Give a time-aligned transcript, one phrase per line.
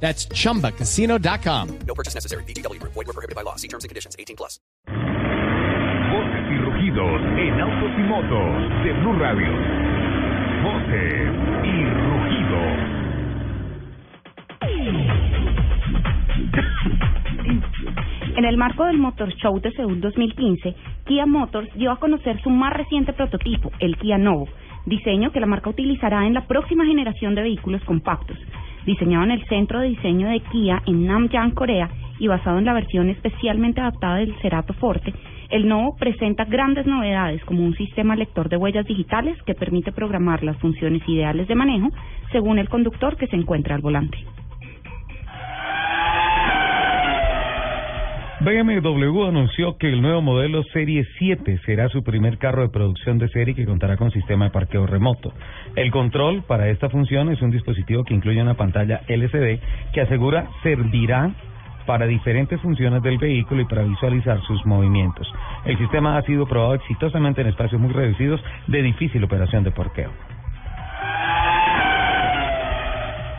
[0.00, 1.78] That's chumbacasino.com.
[1.86, 2.44] No purchase necessary.
[2.44, 2.80] BGW.
[2.82, 3.56] Void were prohibited by law.
[3.56, 4.14] See terms and conditions.
[4.18, 4.60] 18 plus.
[4.86, 9.50] Voces y rugidos en autos y motos de Blue Radio.
[10.62, 11.32] Voces
[11.64, 12.96] y rugidos.
[18.36, 20.74] En el marco del Motor Show de Seúl 2015,
[21.06, 24.46] Kia Motors dio a conocer su más reciente prototipo, el Kia Novo,
[24.84, 28.36] diseño que la marca utilizará en la próxima generación de vehículos compactos.
[28.86, 32.72] Diseñado en el centro de diseño de Kia en Namyang, Corea, y basado en la
[32.72, 35.12] versión especialmente adaptada del Cerato Forte,
[35.50, 40.42] el Novo presenta grandes novedades como un sistema lector de huellas digitales que permite programar
[40.42, 41.88] las funciones ideales de manejo
[42.32, 44.18] según el conductor que se encuentra al volante.
[48.38, 53.28] BMW anunció que el nuevo modelo Serie 7 será su primer carro de producción de
[53.28, 55.32] serie que contará con sistema de parqueo remoto.
[55.74, 59.58] El control para esta función es un dispositivo que incluye una pantalla LCD
[59.94, 61.30] que asegura servirá
[61.86, 65.26] para diferentes funciones del vehículo y para visualizar sus movimientos.
[65.64, 70.10] El sistema ha sido probado exitosamente en espacios muy reducidos de difícil operación de parqueo.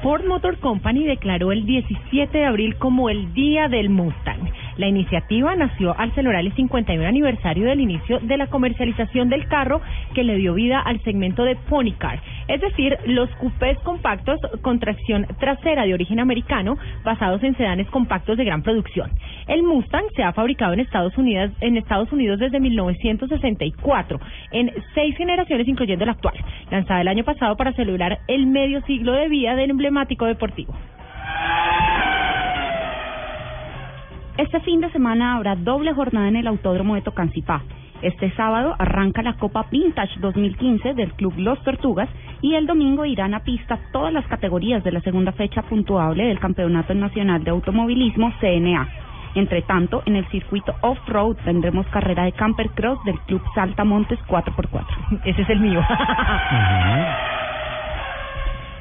[0.01, 4.51] Ford Motor Company declaró el 17 de abril como el Día del Mustang.
[4.77, 9.81] La iniciativa nació al celebrar el 51 aniversario del inicio de la comercialización del carro
[10.13, 14.79] que le dio vida al segmento de Pony Car, es decir, los coupés compactos con
[14.79, 19.11] tracción trasera de origen americano basados en sedanes compactos de gran producción.
[19.47, 24.19] El Mustang se ha fabricado en Estados Unidos, en Estados Unidos desde 1964,
[24.51, 26.35] en seis generaciones incluyendo la actual,
[26.69, 30.75] lanzada el año pasado para celebrar el medio siglo de vida del emblemático deportivo.
[34.37, 37.63] Este fin de semana habrá doble jornada en el Autódromo de Tocancipá.
[38.03, 42.07] Este sábado arranca la Copa Vintage 2015 del Club Los Tortugas
[42.43, 46.39] y el domingo irán a pista todas las categorías de la segunda fecha puntuable del
[46.39, 48.87] Campeonato Nacional de Automovilismo CNA.
[49.33, 55.21] Entre tanto, en el circuito off-road tendremos carrera de camper cross del Club Saltamontes 4x4.
[55.25, 55.81] Ese es el mío.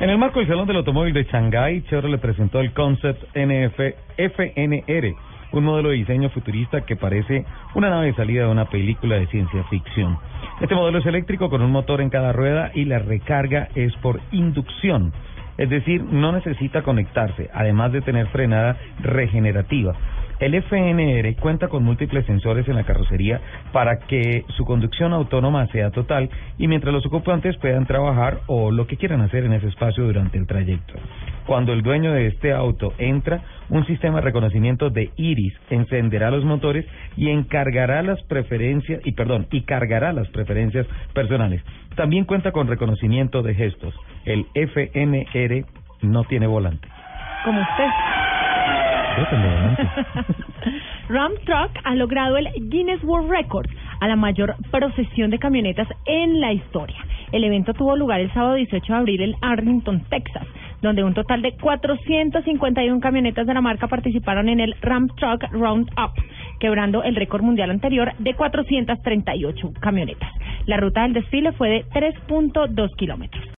[0.00, 3.80] En el marco del Salón del Automóvil de Shanghái, Chevrolet presentó el Concept NF
[4.18, 5.14] FNR,
[5.58, 7.44] un modelo de diseño futurista que parece
[7.74, 10.18] una nave de salida de una película de ciencia ficción.
[10.60, 14.20] Este modelo es eléctrico con un motor en cada rueda y la recarga es por
[14.32, 15.12] inducción,
[15.58, 19.94] es decir, no necesita conectarse, además de tener frenada regenerativa.
[20.38, 23.40] El FNR cuenta con múltiples sensores en la carrocería
[23.72, 26.28] para que su conducción autónoma sea total
[26.58, 30.36] y mientras los ocupantes puedan trabajar o lo que quieran hacer en ese espacio durante
[30.36, 30.92] el trayecto.
[31.46, 36.44] Cuando el dueño de este auto entra, un sistema de reconocimiento de iris encenderá los
[36.44, 36.84] motores
[37.16, 41.62] y encargará las preferencias y perdón, y cargará las preferencias personales.
[41.94, 43.94] También cuenta con reconocimiento de gestos.
[44.24, 45.64] El FNR
[46.02, 46.88] no tiene volante.
[47.44, 47.88] Como usted.
[49.18, 49.82] Yo tengo volante.
[51.08, 53.68] Ram Truck ha logrado el Guinness World Record
[54.00, 56.98] a la mayor procesión de camionetas en la historia.
[57.32, 60.46] El evento tuvo lugar el sábado 18 de abril en Arlington, Texas,
[60.86, 66.12] donde un total de 451 camionetas de la marca participaron en el Ram Truck Roundup,
[66.60, 70.30] quebrando el récord mundial anterior de 438 camionetas.
[70.66, 73.46] La ruta del desfile fue de 3.2 kilómetros.